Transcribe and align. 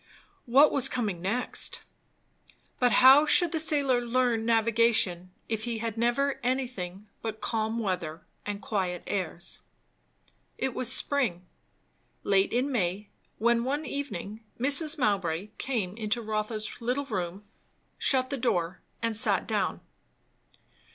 What 0.47 0.71
was 0.71 0.89
coming 0.89 1.21
next? 1.21 1.81
But 2.79 2.91
how 2.93 3.27
should 3.27 3.51
the 3.51 3.59
sailor 3.59 4.01
learn 4.03 4.45
navigation, 4.47 5.29
if 5.47 5.65
he 5.65 5.77
had 5.77 5.95
never 5.95 6.39
anything 6.41 7.07
but 7.21 7.39
calm 7.39 7.77
weather 7.77 8.25
and 8.43 8.63
quiet 8.63 9.03
airs? 9.05 9.59
It 10.57 10.73
was 10.73 10.91
spring, 10.91 11.45
late 12.23 12.51
in 12.51 12.71
May; 12.71 13.09
when 13.37 13.63
one 13.63 13.85
evening 13.85 14.43
Mrs. 14.59 14.97
Mowbray 14.97 15.49
came 15.59 15.95
into 15.95 16.19
Rotha's 16.19 16.81
little 16.81 17.05
room, 17.05 17.43
shut 17.99 18.31
the 18.31 18.37
door, 18.37 18.81
and 19.03 19.15
sat 19.15 19.45
down. 19.47 19.81